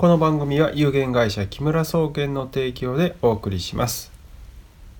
[0.00, 4.10] この番組は有限会社木村総研の提供でお送りします。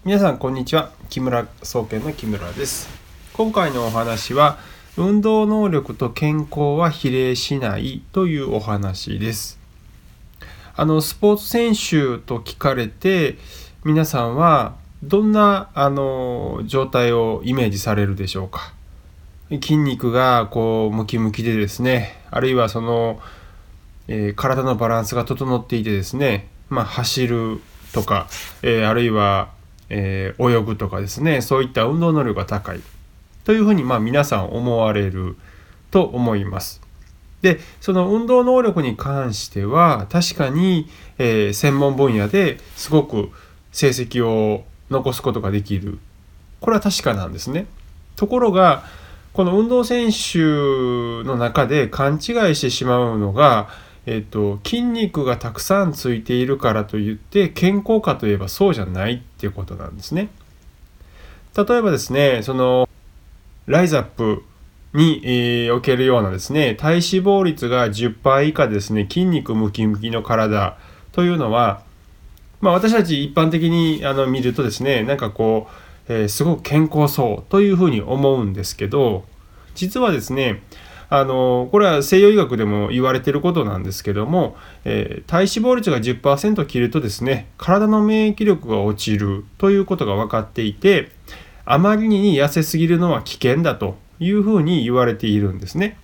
[0.04, 0.90] 皆さんこんにちは。
[1.08, 2.90] 木村総研の木村です。
[3.32, 4.58] 今回のお話は
[4.98, 9.58] 運動能力と健康は比例しないというお話です。
[10.76, 13.38] あのスポーツ選手と聞かれて
[13.84, 18.74] 皆さんはどんなあの状態をイメージされるでしょうか？
[19.48, 23.18] 筋肉がこうムキムキでですねあるいはその、
[24.10, 27.60] えー、体のバランスが整っていてですね、まあ、走る
[27.94, 28.26] とか、
[28.62, 29.52] えー、あるいは、
[29.88, 32.80] えー、泳ぐとかですねそういった運動能力が高い
[33.44, 35.36] というふうにまあ皆さん思われる
[35.92, 36.82] と思います。
[37.40, 43.30] でその運動能力に関しては確かに、え専門分野ですごく
[43.72, 45.98] 成績を残すことができる
[46.60, 47.66] これは確かなんですね。
[48.16, 48.84] ところが
[49.32, 50.38] この運動選手
[51.24, 52.20] の中で勘違い
[52.54, 53.68] してしまうのが、
[54.06, 60.28] えっと、筋肉がたくさんついているからといって健康かといえばそうじゃないっていうことなんですね。
[61.56, 62.88] 例えばですねその
[63.66, 64.44] ライズアップ
[64.94, 70.78] に、えー、おけるようなですね体脂肪率が10%以下ですね筋肉ムキムキの体
[71.12, 71.82] というのは
[72.60, 75.72] まあ私たち一般的にあの見るとですねなんかこう
[76.10, 79.24] えー、すごく健康そうというふうに思うんですけど
[79.76, 80.62] 実はですね
[81.12, 91.10] あのこれは西洋医学でも言われてることなんですけども、えー、体脂肪率が10%切るとですね体の免疫力が落ちるということが分かっていて
[91.64, 95.98] あまりに痩せすぎるのは危険だというふうに言われているんですね。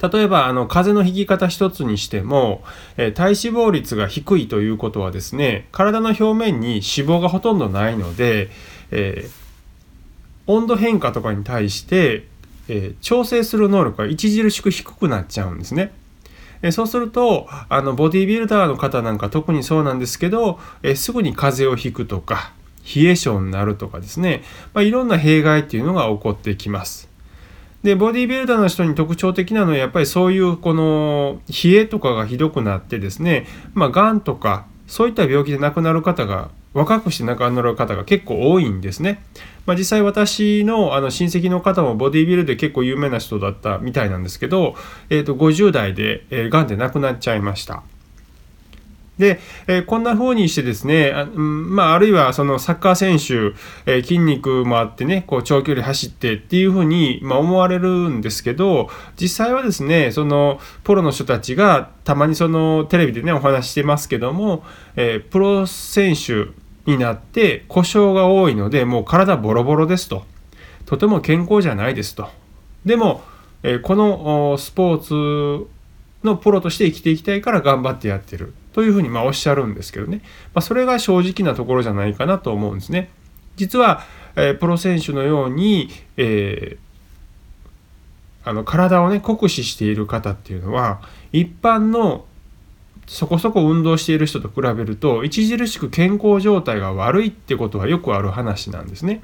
[0.00, 2.62] 例えばあの風邪のひき方一つにしても、
[2.98, 8.50] え体脂肪率が低いということはですね体の表面に脂肪がほとんどないので、
[8.90, 9.30] えー、
[10.46, 12.26] 温度変化とかに対して、
[12.68, 15.92] えー、調整する能力が著しく低くなっちゃうんですね。
[16.62, 22.52] えそうするとあのボディービルダーの方なんか特にそうなんですけど、えすぐに風邪をひくとか
[22.94, 27.08] 冷え性になるとかですね、まあ、いろんな弊害っていうのが起こってきます。
[27.82, 39.22] でボディービルダーの人に特徴的なのはやっぱりそういうこの冷えとかがひどくなってですねまあがんとかそういった病気で亡くなる方が若くして亡くなる方が結構多いんですね。
[39.66, 44.74] まあ、実際私のあの親戚の方もボディービルで結構有名な人だったみたいなんですけど、
[45.10, 47.82] えー、と50代で、えー、がんで亡くなっちゃいました。
[49.18, 53.56] で、えー、こんな風にしてですね、あ,、まあ、あるいはそのサッカー選手、
[53.90, 64.64] えー、筋肉もあってね、こう長距離走ってっていう風に、まあ、思われるんですけど、実際はですね、そのプロの人たちがたまにそのテレビでね、お話してますけども、
[64.96, 66.48] えー、プロ選手
[66.86, 70.24] になって故障が多いので、もう体ボロボロですと。
[70.86, 72.28] とても健康じゃないですと。
[72.84, 73.22] でも、
[73.62, 75.68] えこのスポーツ
[76.22, 78.54] のプロとして生きていきたいから頑張ってやってる。
[78.72, 80.20] というふうにまおっしゃるんですけどね、
[80.52, 83.10] まあ、それが正直なところじゃないかなと思うんですね。
[83.56, 84.02] 実は、
[84.36, 91.00] え、プロ選手のように、えー、あの体をね酷使している方っていうのは
[91.32, 92.26] 一般の
[93.06, 99.22] そこそこ運動している人と比べると著しく健康状態が悪いってことはよくある話なんですね。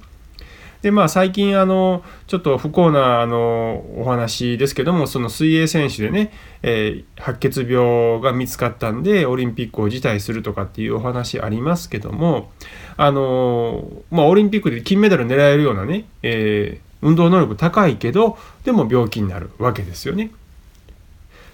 [0.83, 6.33] でまあ最近あのちょっと不幸なあのお話ですけどもその水泳選手でね、
[6.63, 12.51] えー、白血病が見つかったんでオリンピックを辞退するとかっていうお話ありますけども
[12.97, 20.33] あのまあオリンピックで金メダル狙えるようなね、えー、運動能力高いけどでも病気になるわけですよね。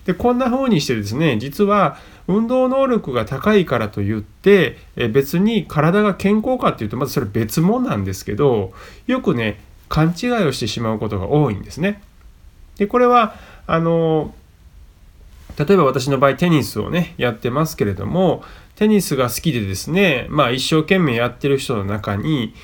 [0.09, 1.99] でこんな風にしてですね実は
[2.29, 4.79] 運動能力が高いからといって
[5.13, 8.73] 別に体が健康かっていうとまずそれ別物なんですけど
[9.07, 9.61] よくね
[9.91, 12.03] 勘違いをしてしまうことが多いんですね。
[12.79, 13.35] でこれは
[13.67, 14.33] あの
[15.59, 18.43] 例えば私の場合テニスをねやってますけれども
[18.77, 22.55] テニスが好きでですねまあ一生懸命やってる人の中に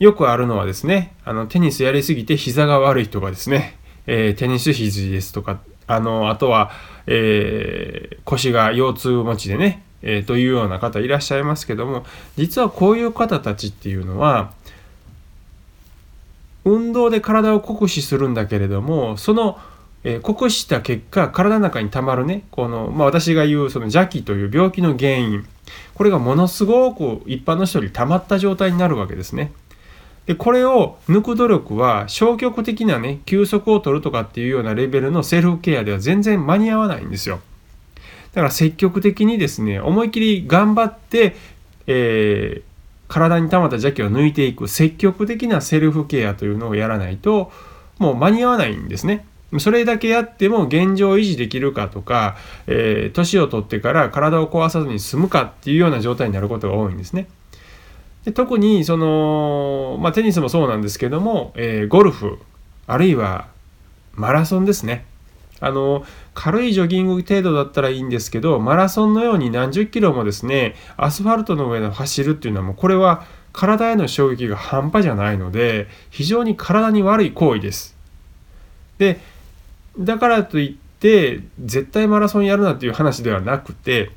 [0.00, 6.70] よくあるのはですねあのテニスやりすぎて膝が悪い人がですね、えー、テニス肘ですとかあのあとは、
[7.06, 12.04] えー、腰が腰痛持ちでね、えー、というような方いらっしゃいますけども
[12.36, 14.52] 実はこういう方たちっていうのは
[16.64, 19.58] 運動で体を酷使するんだけれどもその、
[20.02, 25.46] えー、酷使した結果体の中にたまるねこの、まあ、私が言うその邪気という病気の原因
[25.94, 29.52] これがものすごく一般の人より溜まった状態になるわけですね。
[30.26, 37.40] でこれを抜く努力は消極的なね休息を取るとかっていうようなレベルのセルフケアでは全然間に合わないんですよ
[38.32, 41.36] だから積極的にですね思い切り頑張って、
[41.86, 42.62] えー、
[43.06, 47.52] 体に溜まった邪気を抜いていく積極的なセルフケアというのをやらないと
[47.98, 49.26] もう間に合わないんですね
[49.60, 52.36] それだけやっても現状維持できるかとか、
[52.66, 57.28] えー、年を取ってから体を壊さずに済むかっていうような状態になることが多いんですね。
[58.24, 62.38] で特にその、まあ、テニスもそうなんですけども、えー、ゴルフ
[62.86, 63.48] あるいは
[64.14, 65.04] マラソンですね。
[65.60, 66.04] あの
[66.34, 77.96] 軽いジョギング程度だったらいいんですけどマラソンのように何十キロもですねアスファルトの上で走るっていうのはもうこれは体への衝撃が半端じゃないので非常に体に悪い行為です。
[78.98, 79.20] で
[79.98, 84.10] だからといって絶対マラソンやるなっていう話ではなくて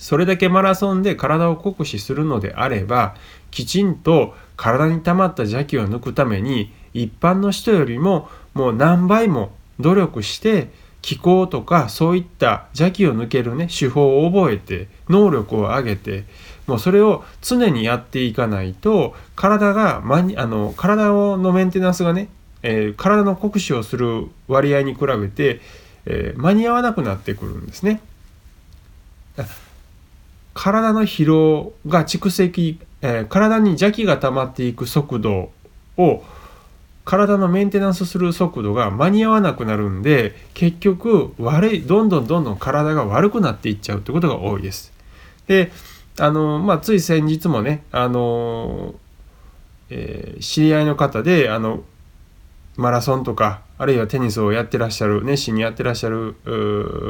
[0.00, 3.14] それだけマラソンで体を酷使するのであれば
[3.50, 10.70] きちんと体に溜まった邪気を抜くために一般の人よりももう何倍も努力して
[11.02, 16.24] 気候とかそういった邪気を抜けるね手法を覚えて能力を上げて
[16.66, 22.28] もうそれを常にやっていかないと体があの体のメンテナンスがね
[22.62, 25.60] えー、体の酷使をする割合に比べて、
[26.06, 28.00] えー、間に合わなくなってくるんですね。
[30.54, 35.52] 体の疲労が蓄積、えー、体に邪気が溜まっていく速度
[35.96, 36.24] を
[37.04, 44.92] 体のメンテナンスする速度が間に合わなくなるんで結局悪いどんどんどんどん体が悪くなっていっちゃうってことが多いです。
[45.46, 45.72] で
[46.18, 48.94] あのまあつい先日もねあの、
[49.88, 51.82] えー、知り合いの方であの
[52.76, 56.36] マラソンとかあるいはテニスをやってらっしゃる熱心にやってらっしゃる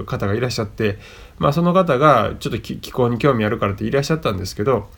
[0.07, 0.99] 方がいらっしゃって、
[1.39, 4.89] まあ、その方がちょっと気候に興味あるからっていらっしゃったんですけど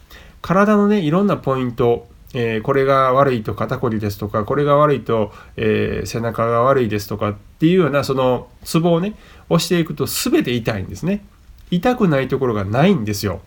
[0.40, 9.14] 体のねいろんなポイントえー、これが悪いと肩こりですとかこれが悪いと、えー、背中が悪いですとかっていうようなそのツボをね
[9.50, 11.24] 押していくと全て痛いんですね。
[11.70, 13.40] 痛くないところがないんですよ、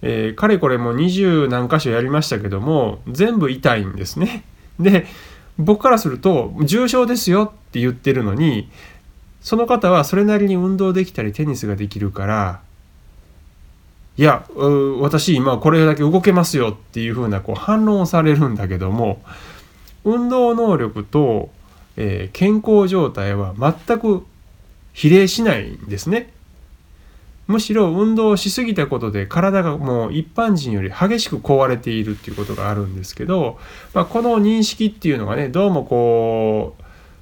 [0.00, 4.44] えー、かれこれもう二十何箇所やりましたけども全部痛いんですね。
[4.80, 5.06] で
[5.58, 8.70] 僕からすると重症ですよって言ってるのに
[9.40, 12.60] その方はそれなりに運動できたりテニスができるから
[14.16, 14.46] いや
[15.00, 19.22] 私今これだけ動けますよっていうふうなこう反論をされるんだけども
[20.04, 21.50] 運動能力と、
[21.96, 24.26] えー、健康状態は全く
[24.92, 26.32] 比例しないんですね。
[27.52, 33.58] むしろ運動をしすぎたことで体がもう一般人より激しく壊れているっていうことがあるんですけど、
[33.92, 36.76] まあ、この認識っていうのがねどうもこ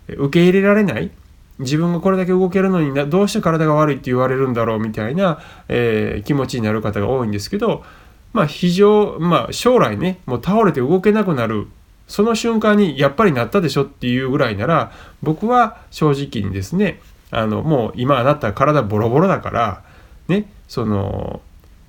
[0.09, 1.11] う受け入れられない。
[1.59, 7.85] 自分がこれだけ動けるのにどうして体が悪いって言われるんだろうみたいな、えー、気持ちになる方が多いんですけど
[8.33, 11.69] まあ非常まあ将来ねもう倒れて動けなくなる。
[12.09, 14.91] その瞬間にやっぱりなったでしょっていうぐらいなら
[15.23, 17.01] 僕は正直にですね
[17.31, 19.85] あのもう今あなた体ボロボロだから
[20.31, 21.43] ねその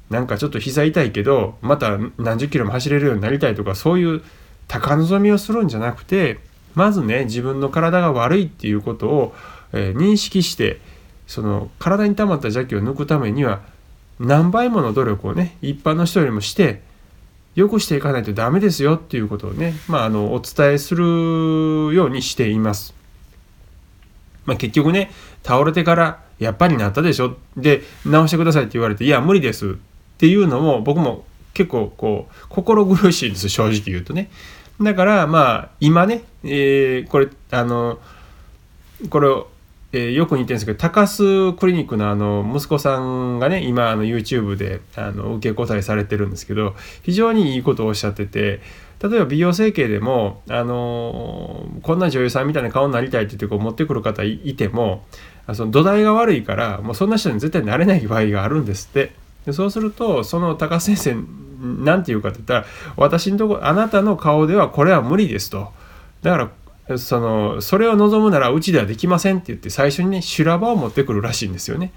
[0.09, 4.21] なんかちょっと膝痛いけどまた何十キロも走れるようになりたいとかそういう
[4.67, 6.39] 高望みをするんじゃなくて
[6.75, 9.35] まずね自分の体が悪いっていうことを、
[9.71, 10.79] えー、認識して
[11.27, 13.61] その体に溜まった邪気を抜くためには
[14.19, 16.81] 何倍もの努力をね一般の人よりもして
[17.55, 21.03] 良くしていかないとダメですよっていうことをね、まあ、あのお伝えする
[21.93, 22.93] ようにしています。
[24.45, 25.11] まあ、結局ね
[25.43, 27.37] 倒れてからやっぱりなったでしょ？
[27.55, 29.71] で直してくださいって言われていや無理です。
[29.71, 29.73] っ
[30.17, 34.29] ていうのも僕も結構こう心苦しいです正直言うとね。
[34.81, 37.99] だからまあ今ね、えー、これあの
[39.09, 39.49] これを、
[39.91, 48.61] えー、よく似てるんですけど高須クリニックのあの息子さんがね今あの YouTube であの受け答えされてるんですけど非常にいいことをおっしゃってて
[49.03, 55.03] 例えば美容整形でも、あのー、こんな女優さんみたいな顔になりたいって言ってこう持ってくる方いても
[55.55, 59.11] その土台が悪いからもうそんな人に絶対なれない場合があるんですって
[59.45, 61.15] でそうするとその高須先生
[61.83, 62.65] 何て言うかって言ったら
[62.97, 65.71] 私のとこあなたの顔ではこれは無理ですと
[66.21, 66.51] だか
[66.87, 71.91] らそのそれを望むならうちではできませんって言って最初にね修羅場を持ってくるらしいんですよね。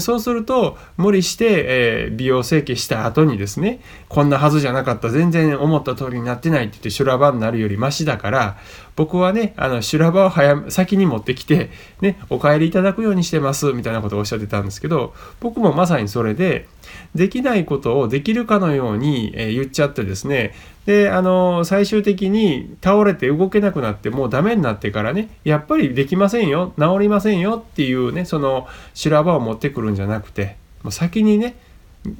[0.00, 8.58] そうすると無理して、えー、美容整形した後にですねこんなはずじゃなかった全然思った通りになってないって言って修羅場になるよりマシだから
[8.96, 16.66] 僕はねあの修羅場を早先に持ってきて、ね、お帰りいただくようにしてますみたいなことをおっしゃってたんですけど僕もまさにそれで
[17.14, 20.54] できないことをできるかのように、え、言っちゃってですね
[20.86, 31.56] であの最終的に倒れて動けなくなってもうダメになってからねやっぱりできませんよ治りませんよっていうねその修羅場を持ってくるんじゃなくてもう先にね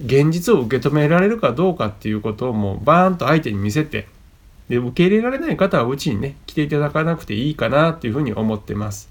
[0.05, 4.09] 現実を受け止められるかどうかっていうことをもうバーンと相手に見せて
[4.69, 9.11] で受け入れられない方はうちにね来ていただかなくていいかなっていうふうに思ってます。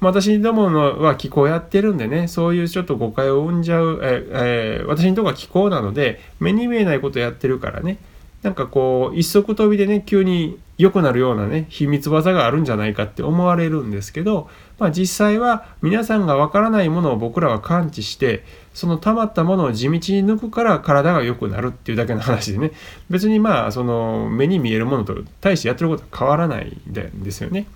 [0.00, 7.96] 私どものは気候やってるんでねそういうちょっと誤解を生んじゃう、ええー、私のとこは気候なので目に見えないことやってるからね
[8.42, 22.72] なんかこう一足飛びでね急に良くなるようなね秘密技があるんじゃないかって思われるんですけど、まあ、実際は皆さんがわからないものを僕らは感知してその溜まったものを地道に抜くから体が良くなるっていうだけの話でね
[23.08, 27.66] 別にまあその目に見えるものと大してやってることは変わらないんですよね。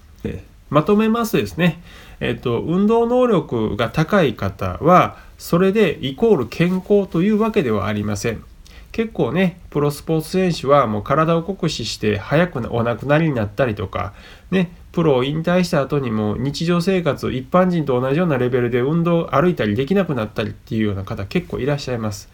[0.69, 1.83] まとめますとですね、
[2.21, 8.45] えっと、運動能力が高い方はそれでイコール健康というわけではありません。
[8.93, 14.15] 結構ねプロスポーツ選手はもう体を酷使して早くお亡くなりになったりとか
[14.51, 22.29] ねプロを引退した後にも日常生活一般人と同じようなレベルで運動を歩いたりできなくなったりっていうような方結構いらっしゃいます。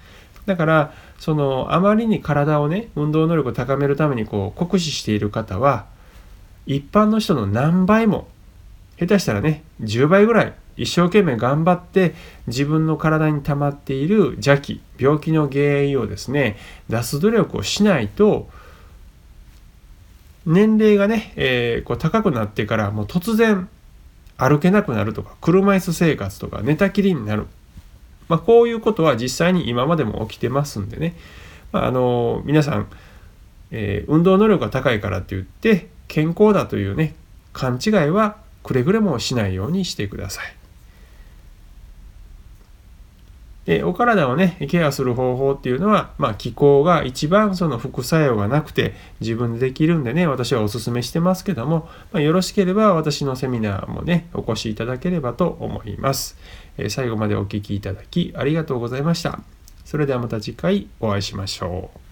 [0.47, 5.87] だからそのあまりに体をね運動能力を高めるためにこう酷使している方は
[6.67, 8.29] 一般の人の何倍も
[8.99, 12.15] 下手したらね10倍ぐらい一生懸命頑張って
[12.47, 16.57] 自分の体に溜まっている邪気病気の原因をですね
[16.89, 18.49] 出す努力をしないと
[20.45, 23.69] 年齢がね、えー、こう高くなってからもう突然
[24.37, 27.47] 歩けなくなるとか車椅子生活とか寝たきりになる、
[28.29, 31.15] まあ、こういうことは実際に今までも起きてますんでね、
[31.73, 32.89] まあ、あの皆さん、
[33.71, 37.15] えー、運動能力が高いからって言って健康だというね
[37.53, 40.66] 勘違いはくれぐれもしないようにしてください。
[43.67, 56.39] でお体をねケアする方法っていうのは、まあ、気候が一番その副作用がなくて自分でできるんでね私はおすすめしてますけども、まあ、よろしければ私のセミナーもねお越しいただければと思います、
[56.79, 59.41] えー、最後までお聴きいただきありがとうございました。
[59.87, 62.06] それではまた次回お会いしましょう。